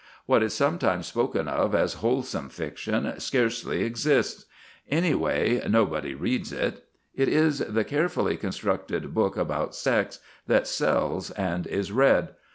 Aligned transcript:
What 0.25 0.41
is 0.41 0.55
sometimes 0.55 1.05
spoken 1.05 1.47
of 1.47 1.75
as 1.75 1.93
wholesome 2.01 2.49
fiction 2.49 3.13
scarcely 3.19 3.83
exists 3.83 4.47
anyway, 4.89 5.61
nobody 5.69 6.15
reads 6.15 6.51
it. 6.51 6.85
It 7.13 7.27
is 7.27 7.59
the 7.59 7.83
carefully 7.83 8.35
constructed 8.35 9.13
book 9.13 9.37
about 9.37 9.75
sex 9.75 10.17
that 10.47 10.65
sells 10.65 11.29
and 11.29 11.67
is 11.67 11.91
read. 11.91 12.29